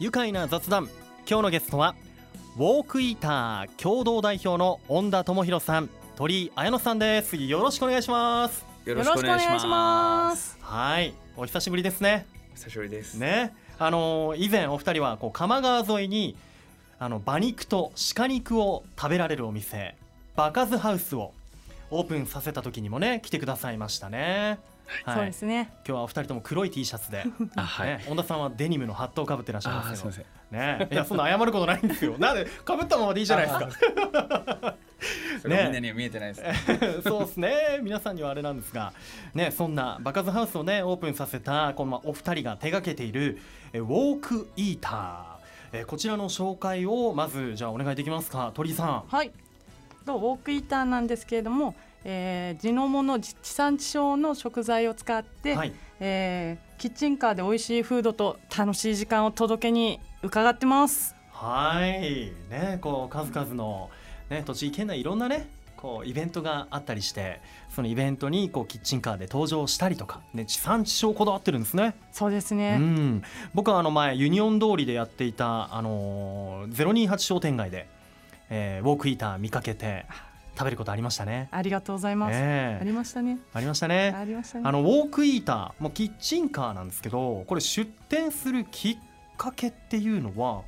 [0.00, 0.88] 愉快な雑談。
[1.28, 1.94] 今日のゲストは
[2.56, 7.36] ウォークイーター共同代表の恩田智博さん鳥居彩乃さんです。
[7.36, 8.64] よろしくお願いします。
[8.86, 10.56] よよろしくお願いします。
[10.62, 11.12] はい。
[11.36, 12.26] お久しぶりですね。
[12.54, 13.16] 久しぶりです。
[13.16, 13.54] ね。
[13.78, 16.34] あのー以前お二人はこう多摩川沿いに
[16.98, 19.96] あの馬肉と鹿肉を食べられるお店
[20.34, 21.34] バカズハウスを
[21.90, 24.60] オープンさせた時にもね来てくださいましたね、
[25.04, 25.72] はい、そうですね。
[25.76, 27.24] 今日はお二人とも黒い T シャツで、
[27.56, 27.88] あ、はい。
[27.88, 30.80] ね、本田さんはデニムのハットをかぶってらっしゃいますけどすみません。
[30.80, 30.88] ね。
[30.90, 32.16] いやそんな謝ることないんですよ。
[32.18, 34.74] なんでかぶったままでいいじゃないですか
[35.40, 37.02] それはみんなには見えてないです。
[37.08, 37.52] そうですね。
[37.82, 38.92] 皆さんにはあれなんですが、
[39.34, 43.38] ね、そんなバカズハウスをねオープンさせたこのまあお二人が手掛けている
[43.72, 45.24] えウォークイーター。
[45.72, 48.50] えこちらの紹介をまずじゃあお願いできますか？
[48.54, 49.04] 鳥居さん。
[49.06, 49.30] はい。
[50.04, 55.72] とウォークイーターなんですけれども、えー地のもの地産地消の食材を使って、はい。
[56.00, 61.14] えーキッチンカーで美味しいフードと楽しい時間を届けに伺ってます。
[61.30, 62.32] はい。
[62.50, 63.90] ねこう数々の
[64.30, 71.94] ね栃木県内いろんなねこうイベントがあったりしてそのイベントにこうキッチンカーで登場したりとか、ね、地産地消こだわってるんですね。
[72.12, 73.22] そうですうね、ん、
[73.54, 77.88] 僕はあの前ユニオン通りでやっていた、あのー、028商店街で、
[78.50, 80.06] えーウォークイーター見かけて
[80.60, 81.48] 食べることありましたね。
[81.52, 82.78] ありがとうございます、ええ。
[82.82, 83.38] ありましたね。
[83.54, 84.14] ありましたね。
[84.14, 84.64] ありましたね。
[84.66, 88.98] あのウォークイーターもうキッチンカーなんですけどこれ出店するきっ
[89.38, 90.62] かけっていうのは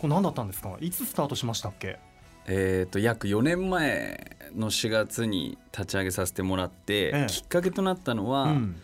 [0.00, 0.76] これ何だったんですか？
[0.80, 2.00] いつスタートしましたっけ？
[2.48, 7.26] えっと、約4年前の4月に立ち上げさせてもらって、ええ。
[7.30, 8.76] きっかけとなったのは、うん。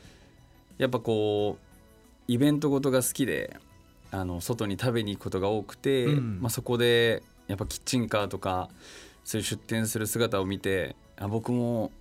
[0.79, 3.57] やっぱこうイベントごとが好きで
[4.13, 6.39] あの外に食べに行くことが多くて、うん。
[6.41, 8.71] まあ、そこでやっぱキッチンカーとか
[9.25, 11.93] そういう出店する姿を見てあ僕も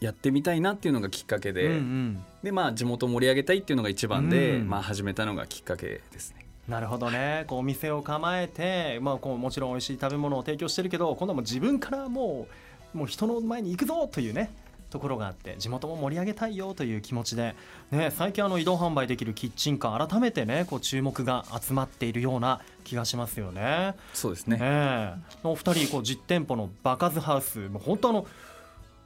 [0.00, 2.24] やってみたいなっていうのがきっかけで、うんうん。
[2.42, 4.68] でまあ地元を盛り上げたいっていうのが一番で、うん。
[4.68, 6.46] まあ、始めたのがきっかけですね。
[6.68, 7.44] なるほどね。
[7.46, 12.46] こうお店を構えて、まあ、こうもちろん美味しい食べ物を提供してるけど今度はもう自分からも
[12.94, 14.50] うもう人の前に行くぞというね
[14.92, 17.56] ところがあって地元も盛り上げたいよという気持ちで、
[17.90, 23.94] ね、最近あの移動販売できるキッチンカー改めてねこう注目が集まっているような気がしますよね。
[24.12, 24.58] そうですね。
[24.60, 25.14] え。
[25.16, 28.26] えお二人こう実店舗のバカズハウスもう本当あの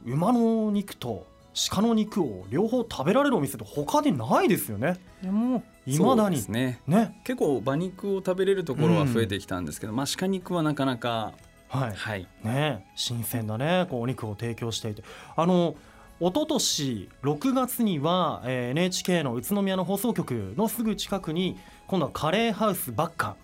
[0.05, 1.27] 馬の肉と
[1.71, 4.99] 鹿の肉を両方食べられるお店って他にないですよね。
[5.23, 5.91] いやもう。
[5.91, 6.45] いまだに。
[6.49, 6.81] ね。
[6.87, 7.21] ね。
[7.25, 11.33] 結構馬肉を食べれるところは増えてきたんですけど、まあ鹿肉はなかなか
[11.77, 11.93] はい。
[11.95, 12.29] はい。
[12.45, 12.87] ね。
[12.95, 15.03] 新鮮なねこうお肉を提供していて。
[15.37, 15.75] あの
[16.19, 23.37] 一昨年6月には、えー NHK の宇都宮の放送局のすぐ近くに今度はカレーハウスバッカ、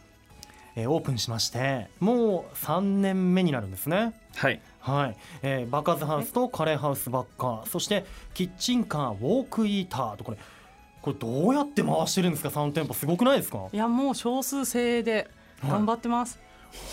[0.75, 4.15] えーオープンしましてもう3年目になるんですね。
[4.37, 4.61] はい。
[4.81, 8.05] はい、えー、バカズハウスとカレーハウスバッカそして
[8.35, 10.39] キッチンカーウォークイーターとこれ
[11.03, 12.95] これどうやって回してるんですか？3店舗。
[12.95, 13.69] すごくないですか？
[13.73, 15.29] いやもう少数精鋭で
[15.63, 16.41] 頑張ってます、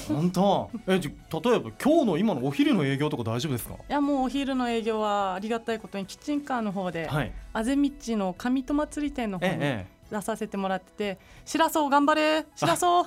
[0.07, 0.69] 本当？
[0.87, 3.75] えじゃ例えば今日の今のお昼の営業とか大丈夫ですか？
[3.75, 7.31] いやもうお昼の営業はありがたいことにキッチンカーの方で、はい。
[7.53, 12.45] あぜ道の上戸祭り店の方にえええ出させてもらってて「しらそう頑張れ。
[12.55, 13.05] しらそう。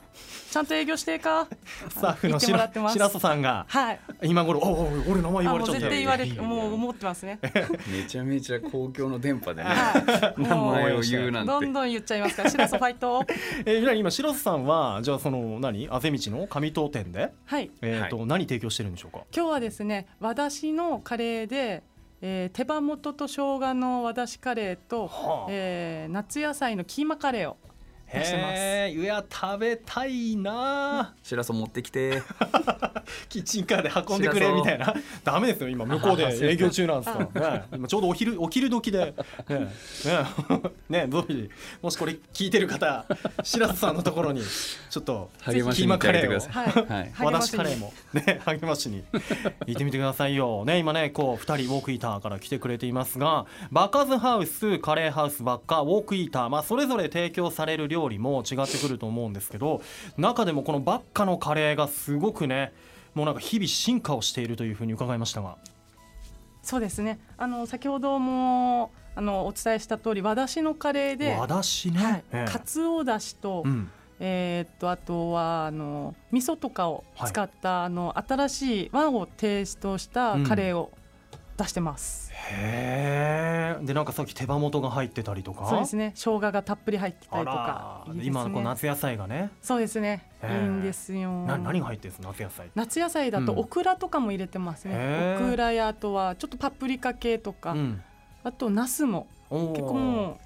[0.50, 1.56] ちゃんと営業してか」え
[1.90, 4.00] スタッフの言ってしらさんがはい。
[4.22, 7.38] 今頃おお俺名前言われちゃった絶対言われもう思ってますね。
[7.90, 9.70] めちゃめちゃ公共の電波でね。
[9.70, 10.40] はい。
[10.40, 11.48] 名も前を言ううなんて。
[11.48, 13.24] どんどん言っちゃいますからしらそうファイト
[13.64, 17.70] えー、今白洲さんはじゃあその何あぜ道の上東店ではい。
[17.82, 19.24] えっ、と、何提供してるんでしょうか？
[19.34, 21.82] 今日はですね和だしのカレーで、
[22.22, 25.46] えー手羽元と生姜の和だしカレーと、はあ。
[25.50, 27.56] えー夏野菜のキーマカレーを
[28.12, 31.14] 出してますへえいや食べたいな。
[31.22, 32.22] しらそ持ってきて。
[33.28, 34.94] キッチンカーで運んでくれみたいな。
[35.24, 39.14] ダメですよ今向こうで営業中なんですからね今ちょうどお昼お昼時で。
[39.48, 39.70] ねね
[40.88, 41.50] ねどういう
[41.80, 43.06] もしこれ聞いてる方
[43.42, 46.40] 白洲さんのところにちょっとキーマカレーを。
[46.50, 46.92] はい。
[46.92, 47.12] はい。
[47.18, 47.92] 和だしカレーも。
[48.12, 49.04] ね励ましに。
[49.66, 50.64] 行ってみてくださいよ。
[50.64, 59.82] ね今ねこう2人ウォークイーターから来てくれていますがバカズハウスカレーハウスばっかウォークイーターまあそれぞれ提供される料理も違ってくると思うんですけど
[60.16, 62.72] 中でもこのバッカのカレーがすごくね
[63.14, 65.56] もうなんか日々進化をしているというふうに伺いましたが。
[66.62, 67.18] そうですね。
[67.36, 72.50] あの先ほどもあのお伝えした通り和だしのカレーで、和だしね、はいええ。
[72.50, 73.90] かつおだしと、うん。
[74.20, 80.92] えーっとあとはあの味噌とかを使った、あの新しい和をテイストしたカレーを
[81.56, 85.66] 出してます、へえでなんかさっき手羽元が入ってたりとか？
[85.68, 86.12] そうですね。
[86.14, 88.04] 生姜がたっぷり入ってたありとか。
[88.14, 88.24] ね。
[88.24, 89.50] 今のこう夏野菜がね。
[89.60, 91.44] そうですね、いいんですよ。
[91.46, 92.70] な何が入ってるんですか夏野菜？
[92.74, 93.58] 夏野菜だとうん。
[93.60, 98.02] オクラとかも入れてますね、オクラやあとはちょっとパプリカ系とか、うん。
[98.44, 100.40] あとナスも結構も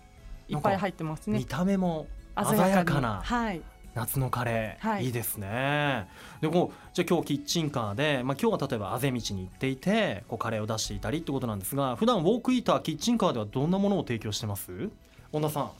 [0.48, 1.38] ういっぱい入ってますね。
[1.38, 2.06] 見た目も
[2.36, 3.20] 鮮鮮やにかな。
[3.22, 3.62] はい
[3.96, 5.06] 夏のカレー、はい。
[5.06, 6.06] い、いですね。
[6.42, 14.90] でこうじゃあ今日キッチンカーで、まあ、今日は例えばあぜ道に行っていてこうカレーを出していたりってことなんですが普段ウォークイーターキッチンカーではどんなものを提供してます？
[15.32, 15.70] 本田さん。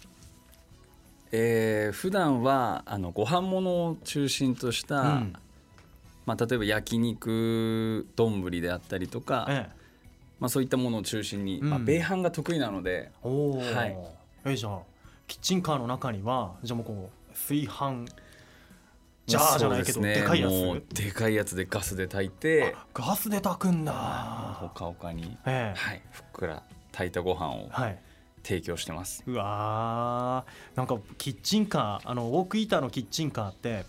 [1.30, 5.32] えー普段はあのご飯物を中心とした、うん。
[6.24, 9.76] まあ、例えば焼肉丼であったりとか、ええ。
[10.40, 13.96] まあ、そういったものを中心に、まあ、うん米飯が得意なので、おお、はい。
[14.46, 14.78] えじゃあ
[15.26, 18.06] キッチンカーの中にはじゃあもうこう炊飯。
[19.26, 20.14] ジャーじゃないけど、ね。
[20.14, 20.50] でかいやつ。
[20.50, 22.74] もうでかいやつでガスで炊いて。
[22.76, 23.92] あガスで炊くんだ。
[24.60, 25.78] ほかほかに、ええ。
[25.78, 26.62] はい、ふっくら
[26.92, 27.98] 炊いたご飯をはい。
[28.44, 29.24] 提供してます。
[29.26, 30.76] うわー。
[30.76, 33.84] なんかキッチンカーあのウォークイーターのキッチンカーって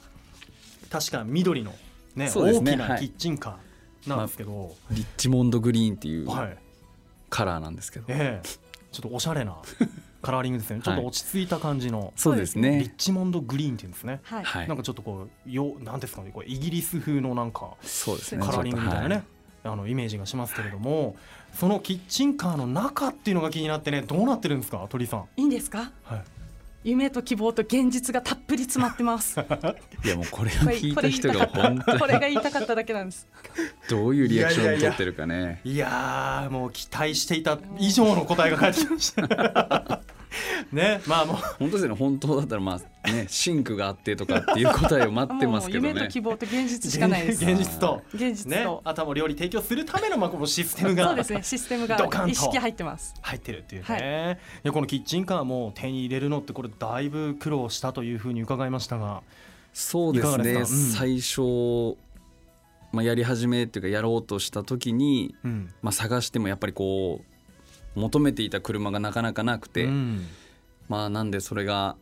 [0.89, 1.71] 確か緑の、
[2.15, 2.31] ねね。
[2.33, 2.99] 大きなはい。
[3.01, 6.57] キッチンカーなんですけど、リッチモンドグリーンっていうはい。
[7.29, 8.47] カラーなんですけど、ええ。
[8.91, 9.55] ちょっとおしゃれな
[10.21, 10.81] カラーリングですね。
[10.83, 12.93] ちょっと落ち着いた感じの、そうですリッね。
[12.97, 14.67] チモンドグリーンっていうんですね、はい、はい。
[14.67, 16.31] なんかちょっとこうよなんですかね。
[16.33, 18.45] こうイギリス風のなんかそうですね。
[18.45, 19.23] カラーリングみたいなね、
[19.63, 21.15] あのイメージがしますけれども、
[21.53, 24.85] そのキッチンカーの中っていうのが気になってねどうなってるんですか？
[24.89, 25.91] 鳥居さん、いいんですか？
[26.03, 26.23] はい、
[26.83, 29.35] 夢と希望と現実がたっぷり詰まってます。
[29.35, 31.99] こはいいやもうこれをれ聞いた人が本当に。
[31.99, 33.27] これが言いたかっただけなんです。
[33.89, 35.61] どういうリアクションをいやいやいや取ってるかね。
[35.63, 40.01] いやーもう期待していた以上の答えが返ってきました
[40.71, 41.35] ねまあもう。
[41.35, 41.95] 本当ですよね。
[41.95, 45.89] 本当だったらまあねシンクがあってとかっていう答えを待ってますけどね。
[45.89, 46.21] 夢と希。
[46.21, 47.43] 望と現実しかないです。
[47.45, 48.01] 現実と。
[48.13, 51.43] 現実ねと、あとはもう料理提供するためのまあこのシステムがそうですね。
[51.43, 52.31] システムがドカンと。
[52.31, 53.13] 意識入ってます。
[53.21, 59.21] 入ってるっていうね、い、やこのキッチンカーも手に入れるのってこれだいぶ苦労したというふうに伺いましたが。
[59.73, 60.51] そうですね。
[60.53, 60.65] うん。
[60.65, 61.97] 最初
[62.91, 65.73] まあやり始めっていうかやろうとした時にうん。
[65.81, 67.21] まあ探してもやっぱりこ
[67.95, 70.27] う求めていた車がなかなかなくて、うん
[70.89, 71.95] まあなんでそれが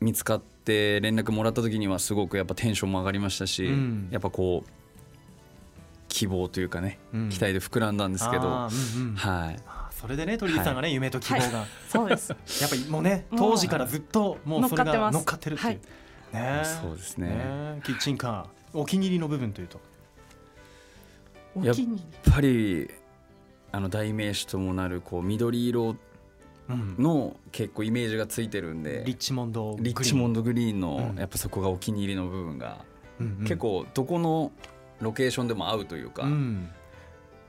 [0.00, 4.08] 見つかって連絡もらった時にはすごくやっぱテンションも上がりましたし、うん。
[4.10, 4.70] やっぱこう
[6.08, 7.28] 希望というかね、うん。
[7.30, 9.14] 期待で膨らんだんですけど、うんうん。
[9.16, 9.56] はい。
[9.90, 12.30] それでね鳥居さんがね、夢と希望が、そうです。
[12.60, 15.80] やっぱりもうね当時からずっともうそれが乗乗っっかってるっていう、
[16.34, 16.62] ね。
[16.64, 17.28] そうですね。
[17.28, 17.80] ね。
[17.84, 19.80] キッチンカーお気に入りの部分というと？
[21.62, 22.90] やっお気に入やっぱり
[23.72, 25.98] あの代名詞ともなるこう緑色うん
[26.68, 29.02] の結構イメージがついてるんで。
[29.06, 31.18] リッチモンドグリーンリッチモンドグリーンのうん。
[31.18, 32.84] やっぱそこがお気に入りの部分が、
[33.20, 33.44] うんうん。
[33.44, 34.52] 結構どこの
[35.00, 36.68] ロケーションでも合うというか、うん。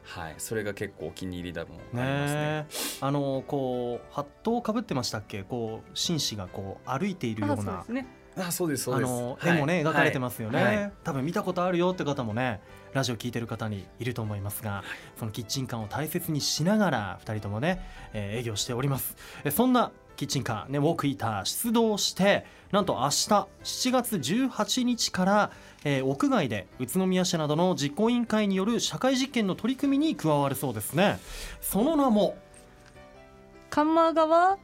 [0.04, 2.40] はい、それが結構お気に入りだもんありねますね。
[2.40, 2.66] え
[3.02, 5.44] あのこうハットをかぶってましたっけ？
[5.44, 7.56] こう紳士がこう歩いているような。
[7.56, 8.08] あそうですね
[8.38, 9.12] あそうですそうあです。
[9.12, 10.78] の絵もね、描かれてますよね、はい。
[10.78, 10.92] はい。
[11.04, 12.60] 多分見たことあるよって方もね
[12.94, 14.84] ラジオ聞いてる方にいると思いますが、
[15.18, 17.82] そのキッチンカーを大切にしながら2人ともね、
[18.14, 19.16] えー営業しております。
[19.44, 23.48] えそんなキッチンカー、ね、ウォークイーター出動してなんと明日7
[23.92, 25.52] 月18日から、
[25.84, 31.20] えー屋外で宇都宮市などの実行委員会による社会実験の取り組みに加わるそうですね。
[31.62, 32.38] その名も、
[33.70, 34.58] 鎌川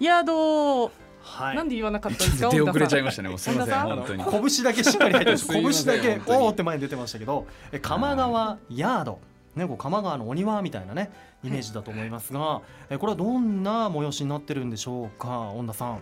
[0.00, 0.90] 宿、
[1.28, 2.48] はい、なんで言わなかったんですか？
[2.54, 3.28] 出遅れちゃいまししたね。
[3.28, 4.24] もうすみません本当に。
[4.24, 9.18] 拳だけしっかり入って ま拳だけおーって前に出てましたけどえ鎌川ヤード。
[9.54, 11.10] ねこう鎌川のお庭みたいなね
[11.42, 12.60] イメージだと思いますが
[12.90, 15.98] えこれはどんな催しになってるんでしょうか恩田さん？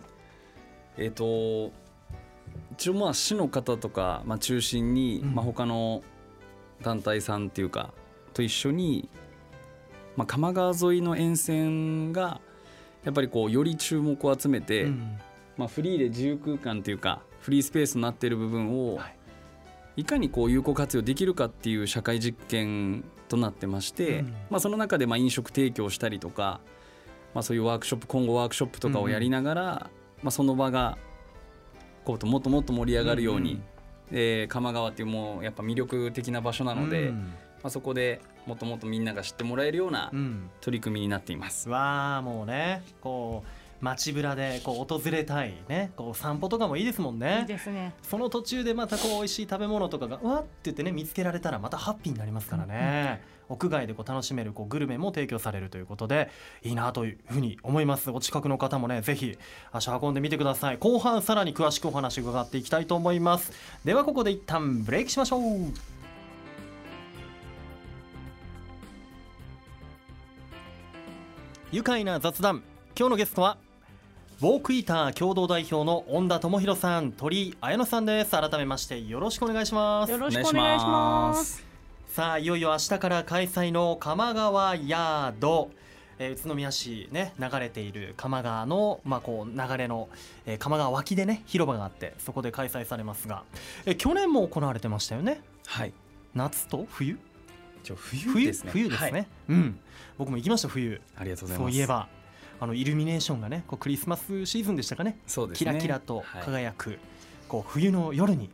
[0.98, 1.70] えっ、と
[2.72, 5.34] 一応まあ市の方とか、まあ、中心に、うん。
[5.34, 6.02] まあ、他の
[6.82, 7.92] 団体さんっていうか
[8.34, 9.08] と一緒に、
[10.16, 12.40] まあ、鎌川沿いの沿線が
[13.06, 15.18] やっぱりこうより注目を集めて、うん。
[15.56, 19.06] まあ、フリーで自由空間っていうかフリースペースになっている部分を、は
[19.96, 20.00] い。
[20.02, 24.26] い、かにこう有効活用できるかっていう社会実験となってまして、うん。
[24.50, 26.60] まあ、その中でまあ飲食提供したりとか、
[27.32, 29.90] まあ、そういうワークショップ今後ワークショップとかをやりながら、
[30.22, 30.98] まあ、その場が
[32.04, 33.60] こうもっともっと盛り上がるように、
[34.10, 34.14] うん。
[34.14, 37.18] で鎌川っていうもうやっぱ魅力的な場所なので、うん。
[37.22, 37.32] ま
[37.64, 40.50] あ、そこでもっともっとみんなが知ってもらえるようなうん。
[40.60, 41.68] 取り組みになっています。
[41.68, 47.92] わあもうねこう街ぶらでこう訪れたいねこう散歩とかもいいですもんいいねですね。
[48.02, 56.30] その途中でまたこう美味しい食べ物とかがうわって言ってね見つけられたらまたハッピーになりますからね、屋外でこう楽しめるこうグルメも提供されるということで
[56.62, 58.10] いいなというふうに思います。
[58.10, 59.36] お近くの方もねぜひ
[59.72, 60.78] 足運んでみてください。
[60.78, 63.52] 後半さらに詳しくお話伺っていきたいと思います。
[63.84, 65.42] ではここで一旦ブレイクしましょう
[71.76, 72.62] 愉快な雑談。
[72.98, 73.58] 今日のゲストは
[74.40, 78.30] ウォークイーター共同代表の恩田智弘さん鳥居彩乃さんです。
[78.30, 80.10] 改めましてよろしくお願いします。
[80.10, 81.62] よろしくお願いします。
[82.08, 85.68] さあいよいよ明日から開催の鎌川ヤード
[86.18, 90.08] えー宇都宮市ね流れている鎌川のまあこう流れの、
[90.46, 93.42] えー鎌川脇でね広場があってそこで開催されますが、
[93.84, 95.42] えー去年も行われてましたよね。
[95.66, 95.92] はい。
[96.34, 97.18] 夏と冬？
[97.86, 98.70] 一応冬冬ですね。
[98.72, 99.26] 冬ですね、はい。
[99.50, 99.78] うん。
[100.18, 101.00] 僕も行きました冬。
[101.16, 101.72] ありがとうございます。
[101.72, 102.08] そういえば
[102.58, 105.18] あのイルミネーションがねこうクリスマスシーズンでしたかね。
[105.26, 105.70] そうですね。
[105.70, 106.42] キラキラとはい。
[106.42, 106.98] 輝く、
[107.48, 108.50] こう冬の夜に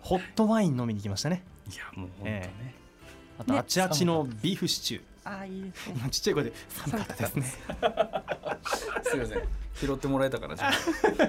[0.00, 1.42] ホットワイン飲みに行きましたね。
[1.66, 2.74] いやもう本当えね、
[3.38, 6.08] あとねあちあちのビーフシチュー、あーいいですね。
[6.10, 7.42] ちっちゃい声で寒かったですね。
[9.02, 9.42] すいません。
[9.74, 10.72] 拾ってもらえたからじゃあ。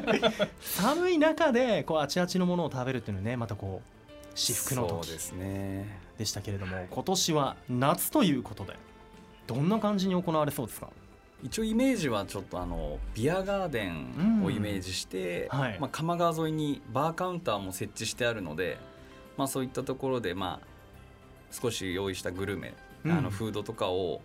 [0.62, 3.99] 寒い中でこうあちあちのものを食べるっていうのはねまたこう
[4.36, 6.00] 至福の時そうですね。
[6.17, 8.75] でしたけれども今年は夏ということで
[9.48, 10.89] どんな感じに行われそうですか？
[11.41, 15.79] 一応イメージはちょっとあのビアガーデンをイメージして、うんはい。
[15.79, 18.77] まあ、鎌川沿いにバーカウンターも設置してあるので、
[19.38, 20.67] まあ、そういったところで、まあ、
[21.50, 22.74] 少し用意したグルメ、
[23.05, 23.12] うん。
[23.13, 24.21] あのフードとかを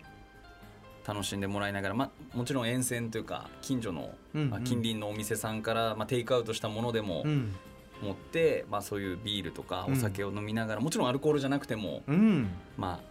[1.07, 4.49] 楽しんでもらいながら、まあ、もちろん沿線というか近所の、うん。
[4.49, 7.55] まあ、近隣のお店さんから、まあ、テイクアウトしたものでもうん
[8.01, 9.93] 持って、まあ、そういうビールとかうん。
[9.93, 12.49] お酒を飲みながら、もちろんアルコールじゃなくても、うん。
[12.77, 13.07] まあ、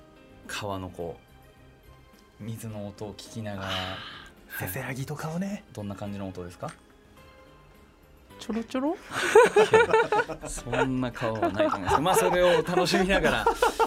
[0.46, 1.16] 川のこ
[2.40, 3.70] う水の音を聞きながら。
[4.60, 5.64] せせらぎとかをね。
[5.72, 6.70] どんな感じの音ですか？
[8.38, 8.96] ちょろちょろ？
[10.46, 12.00] そんな顔はないと思います。
[12.00, 13.44] まあそれを楽しみながら、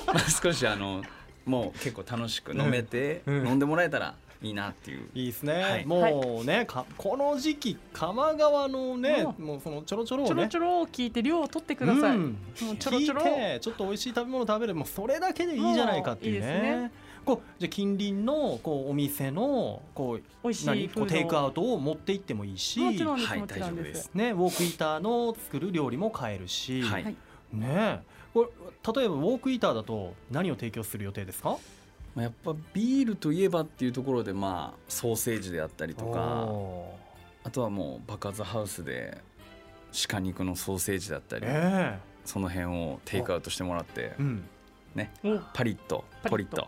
[0.07, 1.03] まあ、少しあの
[1.45, 5.09] もう結構楽しく飲めて、飲んでもらえたらいいなっていう。
[5.13, 5.85] いいですね、はい。
[5.85, 12.37] もうねかこの時期鎌川のね、うもうそのちょろちょろをちょろねちょろを聞いて量を取ってください、うん。
[12.61, 13.21] もうちょろちょろ。
[13.21, 16.91] 聞いてちょっと美味しい食べ物食べるもうそれだけでいいじゃないかっていうね。
[17.25, 22.79] こうじゃあ近隣のこうお店のこう何こうテイクアウトを持って行ってもいいし。
[22.79, 24.03] もちろんです、はい大丈夫です。
[24.03, 26.83] すね、ウォークイーターの作る料理も買えるし、
[27.51, 28.01] ね。
[28.33, 31.57] これ例えばウォークイーターだと何を提供する予定ですか？
[32.17, 36.95] まあ、やっぱビールといえばっていうところでまあソーセージであったりとかお
[37.43, 39.19] あとはもう爆発ハウスで
[40.09, 44.43] 鹿肉のソーセージだったーり、えその辺をテイクアウトしてもらってえうん。
[45.23, 46.55] おパリッとパリッと。
[46.57, 46.67] ポリッ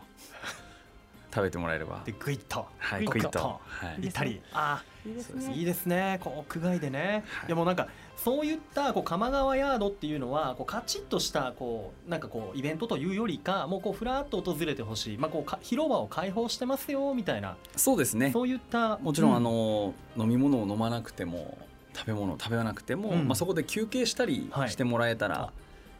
[1.34, 2.02] 食べてもらえれば。
[2.04, 2.66] でグイッと。
[2.78, 3.60] はいグイッと。
[3.64, 4.00] はい。
[4.00, 5.54] い行ったりあいいですね。
[5.54, 6.20] いいですね。
[6.22, 7.46] こう屋外でね、はい。
[7.48, 18.30] い、やもうなんかそういったこう鎌川ヤードっていうのはこうカチッとしたこうなんかこうイベントというよりかもうこうふらっと訪れてほしい、まあ、こうか広場を開放してますよみたいな、そうですね。
[18.32, 21.56] そういったもちろん、うあの飲み物を飲まなくても
[21.94, 23.26] 食べ物を食べなくても、うん。
[23.26, 25.52] まあ、そこで休憩したりはいしてもらえたら、あ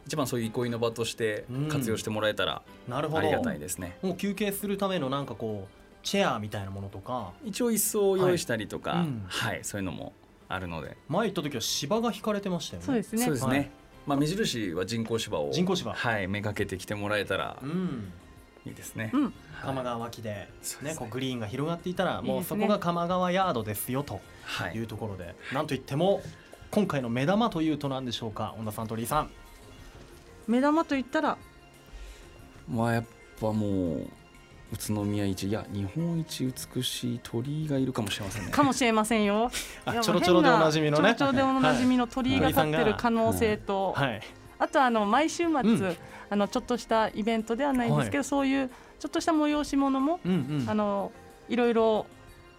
[0.05, 1.69] 一番そういう憩いの場としてうん。
[1.69, 3.19] 活用してもらえたらなるほど。
[3.19, 9.55] ありがたいですね、もう休憩するためのなんかこうチェアみたいなものとか一応椅子を用意したりとか、ははい。
[9.55, 9.63] いうん。
[9.63, 10.13] そういうのも
[10.49, 10.97] あるので。
[11.07, 12.85] 前行った時は芝が引かれてましたよね。
[12.85, 13.25] そうですね。
[13.25, 13.69] そうですね、はい。
[14.07, 15.93] まあ、目印は人工芝を人工芝。
[15.93, 18.11] はい、めがけてきてもらえたらうん。
[18.65, 19.23] いいですね、うん。
[19.23, 19.33] はい。
[19.61, 20.91] 鎌川脇で,、そうですね。
[20.91, 26.21] ねこうグリーンが広がっていたらもいいうそこが鎌川ヤードですよとはいいうところで、なんといっても
[26.71, 29.31] 今回の目玉というと何でしょうか本田さん鳥居さん。
[30.47, 31.37] 目玉と言ったら？
[32.69, 33.05] まあやっ
[33.39, 34.07] ぱもう
[34.71, 38.51] 宇都宮一いや日本一美しい鳥居がいるかもしれませんね。
[38.51, 39.51] かもしれませんよ。
[40.01, 41.15] ちょろちょろでおなじみのね。
[41.15, 44.21] ちょろちょろでおなじみの鳥居が立ってる可能性と、はい。
[44.59, 45.97] あとあの毎週末、うん。
[46.29, 50.69] あのちょっとしたイベントではないんですけど、そういうちょっとした催し物も、うんうん。
[50.69, 51.11] あの
[51.49, 52.05] いろいろ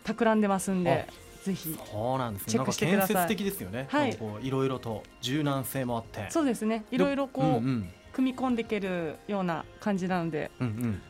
[0.05, 1.09] 企んでますんで
[1.45, 2.53] ぜひそうなんですね。
[2.53, 3.09] チェックしてください。
[3.09, 3.87] 建設的ですよね。
[3.89, 4.15] はい。
[4.17, 6.27] こういろいろと柔軟性もあって。
[6.31, 6.85] そうですね。
[6.91, 7.93] いろいろこう、うんうん。
[8.13, 10.51] 組み込んでいけるような感じなので。
[10.61, 11.03] うんうん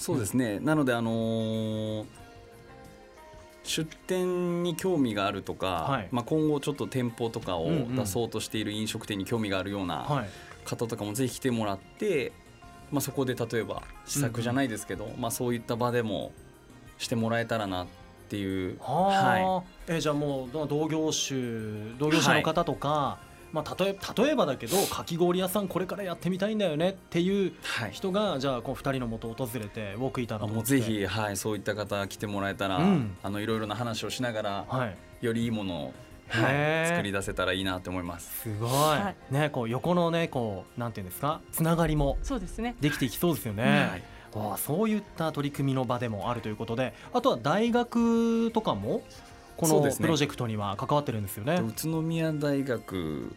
[0.00, 2.04] そうですね、なのであのー
[3.62, 6.08] 出店に興味があるとか、はい。
[6.10, 7.94] まあ、今後ちょっと店舗とかをうんうん。
[7.94, 10.28] 出そうとしている飲食店に興味があるようなはい。
[10.64, 12.32] 方とかもぜひ来てもらって、
[12.90, 16.32] まあ、そこで例えば試作じゃないですけど、まあ、そういった場でも
[16.98, 17.86] してもらえたらなっ
[18.30, 23.18] ていう、はあ、えじゃあもう同業種同業者の方とか、
[23.52, 27.90] まあ、例え例えばだけどかき氷屋さんこれからやってみたいんだよねっていうはい。
[27.90, 33.16] 人がじゃあこう2人のもとを訪れてウォークイーターのあもうぜひ、はい、そういった方来てもらえたら、うん。
[33.22, 34.96] あのいろいろな話をしながら、はい。
[35.24, 35.94] よりいいものを、
[36.28, 38.42] はい、作り出せたらいいなと思います。
[38.42, 41.40] すごい、はねこう横のねこうなんていうんですか？
[41.52, 42.76] つながりもそうですね。
[42.80, 44.02] できていきそうですよね、はい。
[44.46, 49.02] わあそういった取り組みの場でもあるということであとは大学とかも
[49.60, 51.56] このプロジェクトには関わってるんですよね。
[51.56, 53.34] 宇都宮大学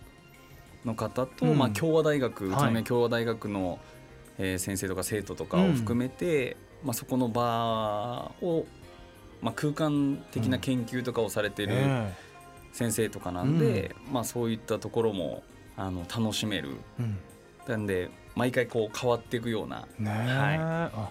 [0.85, 1.57] の方と、うん。
[1.57, 2.53] まあ、共和大学、はい。
[2.53, 3.79] 宇都宮共和大学の、
[4.37, 8.65] えー先生とか生徒とかを含めて、まあ、そこの場を、
[9.41, 12.13] まあ、空間的な研究とかをされているえ
[12.71, 15.43] 先生とかなんで、まあ、そういったところも
[15.77, 16.77] あの楽しめる。
[16.99, 17.17] えうん。
[17.67, 19.81] なんで毎回こう変わっていくような。
[19.81, 21.09] ねえ、はあ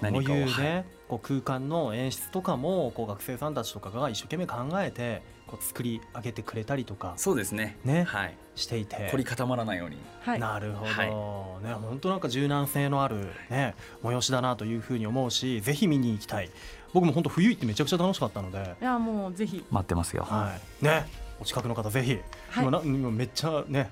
[0.00, 7.76] そういう何かをね、はこう空間の演出とかもこう学生さんたちとかが一生懸命考えてこう作り上げてくれたりとかそうですね。
[7.84, 8.34] ねはい。
[8.54, 9.08] していて。
[9.10, 9.98] 凝り固まらないように。
[10.22, 10.40] はい。
[10.40, 11.66] なるほど、はい。
[11.66, 16.48] ね本当なんか柔軟性のあるね催しだなというふうに思うしぜひ見に行きたい。
[16.94, 19.62] 僕も本当冬行ってめちゃくちゃ楽しかったので、いやもうぜひ。
[19.70, 20.24] 待ってますよ。
[20.24, 21.04] はい、ね
[21.38, 22.64] お近くの方ぜひ、はい。
[22.64, 23.90] 今な今めっちゃね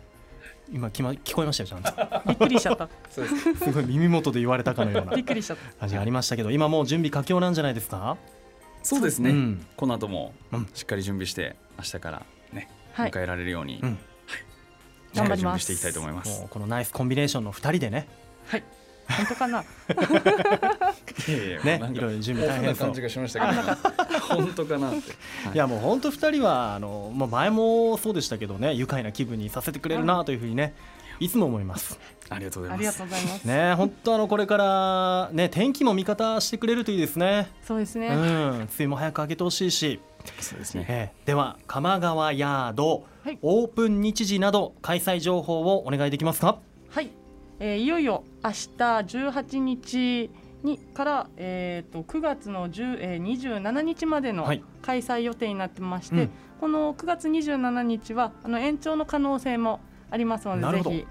[0.72, 2.28] 今聞,、ま、聞こえましたよちゃんと。
[2.28, 2.88] びっくりしちゃった。
[3.10, 5.72] そうですすごい耳元で言われたかのようなびっくりしちゃった。
[5.80, 8.16] 感じがありましたけど今もう準備佳境なんじゃないですか？
[8.82, 9.66] そうですね、うん。
[9.76, 10.68] この後もうん。
[10.74, 13.10] しっかり準備して明日からね、はい。
[13.10, 13.98] 迎えられるように、うん
[15.12, 15.38] 頑張ります。
[15.38, 16.46] 準備していきたいと思います。
[16.48, 18.06] このナイスコンビネーションの2人でね。
[18.46, 18.64] はい
[19.16, 19.64] 本当かな？
[21.64, 22.86] ねいろいろ準備大変そう。
[22.86, 23.62] 感じがしましたけど。
[24.20, 25.12] 本当かなって、
[25.46, 25.54] はい。
[25.54, 30.74] いやもう本当2人はあの、まあ、前もそうでしたけどね愉快な気分にさせてくれるなというふうにね
[31.18, 31.98] いつも思います。
[32.30, 33.44] ありがとうございます。
[33.44, 37.48] ね本当あのこれからね天気も味方してくれるといいですね。
[37.62, 38.18] うそうですね、ん。
[38.18, 40.00] 梅雨も早く明けてほしいし、
[40.40, 40.86] そうですね。
[40.88, 43.38] えーでは鎌川ヤード、はい。
[43.42, 46.58] オープン日時など開催情報をお願いできますか？
[46.90, 47.10] はい、
[47.58, 50.30] えーいよいよ明日18日
[50.62, 54.62] にから、えー、と9月の10、えー、27日までのはい。
[54.82, 56.30] 開催予定になってまして、うん。
[56.60, 59.80] この9月27日はあの延長の可能性も
[60.10, 61.06] ありますのでぜひ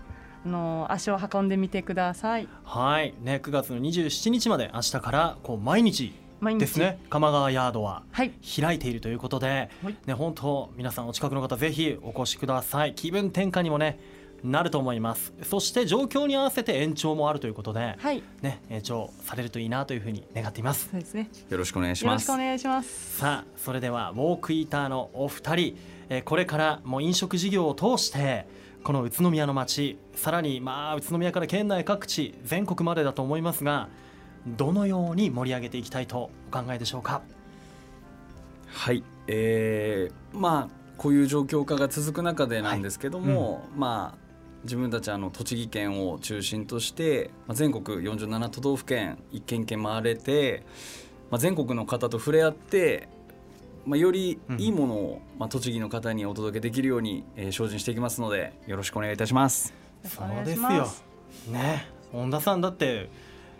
[0.46, 2.48] あの足を運んでみてください。
[2.64, 3.14] はい。
[3.22, 6.14] ね9月の27日まで明日からこう毎日
[6.58, 7.00] ですね。
[7.10, 8.32] 鎌川ヤードははい。
[8.32, 9.96] 開いているということで、はい。
[10.06, 12.94] ね、本当皆さんお近くの方ぜひお越しください。
[12.96, 14.00] 気分転換にもね
[14.44, 15.34] なると思います。
[15.44, 18.24] そして状況に合わせて延長もあるということで、はい。
[18.42, 20.90] ね、延長されるといいなというふうに願っています。
[20.92, 21.30] そうですね。
[21.50, 22.30] よろしくお願いします。
[22.30, 23.18] よろしくお願いします。
[23.18, 25.78] さあそれではウォークイーターのお二人、
[26.10, 28.48] えーこれからもう飲食事業を通して
[28.84, 33.90] この宇都宮の街さらにまあ宇都宮から県内各地全国までだと思いますが
[34.48, 37.22] どのように盛り上げていきたいとお考えでしょうか？
[38.68, 39.04] はい。
[39.28, 44.29] えー、まあこういう状況下が続く中でなんですけども、まあ
[44.64, 50.64] 自分たちあの栃木県を中心として、まあ、全国47都道府県一軒一軒回れて、
[51.30, 53.08] まあ、全国の方と触れ合って、
[53.86, 59.74] まあ、よりいいものを、まあ、栃木の方にお届けできるように、えー精進していきますのでよろしくお願いいたします。
[60.04, 60.88] そうですよ。
[61.52, 63.10] ね本田さんだって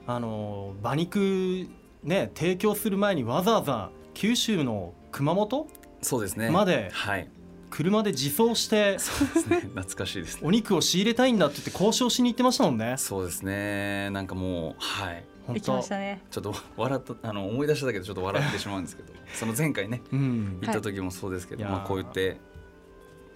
[0.08, 1.68] あの馬肉
[2.04, 5.68] ね提供する前にわざわざ九州の熊本
[6.02, 7.30] そうですねまではい
[7.70, 9.58] 車で自走してそうですね。
[9.62, 10.42] 懐かしいですね。
[10.44, 12.96] お肉を仕入れたいんだって言って交渉しに行ってましたもんね。
[12.98, 14.10] そうですね。
[14.12, 15.26] なんかもうはい。
[15.46, 16.22] 本できま当したね。
[16.30, 20.60] ちょっと笑ったあの思い出しただけでちょっと笑ってしまうんですけど その前回ねうん。
[20.62, 21.74] 行った時もそうですけど、はい。
[21.74, 22.38] まあ、こう言って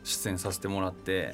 [0.04, 1.34] 出演させてもらって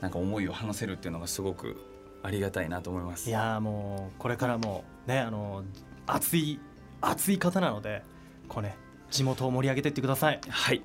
[0.00, 1.76] なんか思いを話せるっていうのがすごく
[2.22, 3.28] ありがたいなと思います。
[3.28, 5.64] いやーもうこれからもねあの
[6.06, 6.60] 熱い
[7.00, 8.02] 熱い方なので
[8.48, 8.76] こうね
[9.10, 10.40] 地元を盛り上げていってください。
[10.48, 10.82] はい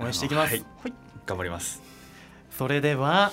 [0.00, 0.54] 応援していきます。
[0.54, 0.64] はい、
[1.26, 1.82] 頑張ります。
[2.56, 3.32] それでは、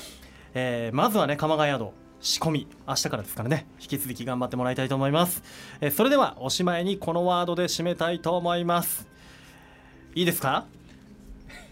[0.53, 3.67] えーまずはね鎌ヶ谷仕込み明日からですからね。
[3.79, 5.43] 引き続き頑張ってもらいたいと思います、
[5.81, 9.07] えーそれではおしまいにこのワードで締めたいと思います。
[10.15, 10.65] いいですか？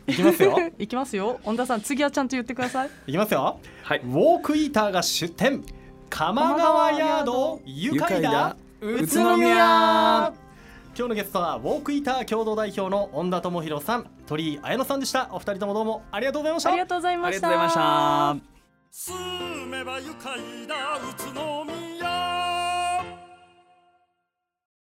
[0.08, 0.58] いきますよ。
[0.78, 1.40] いきますよ。
[1.44, 2.90] 恩田さん次はちゃんと言ってください。
[3.08, 3.60] いきますよ。
[3.84, 4.00] はい。
[4.00, 5.64] ウォークイーターが出店。
[6.10, 10.32] 鎌川ヤード愉快だ宇都宮
[10.98, 15.28] 今日のゲストはウォークイーター共同代表の恩田智弘さん鳥居彩乃さんでした。
[15.34, 16.70] お二人ともどうもありがとうございました。
[16.70, 18.38] ありがとうございあましりがとうございましたた。
[18.92, 20.76] 住めば愉快だ。
[20.96, 22.35] 宇都宮